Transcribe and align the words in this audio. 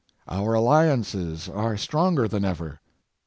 Our 0.27 0.55
alliances 0.55 1.47
are 1.47 1.77
stronger 1.77 2.27
than 2.27 2.43
ever. 2.43 2.79